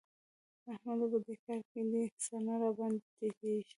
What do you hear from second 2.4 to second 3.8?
نه راباندې ټيټېږي.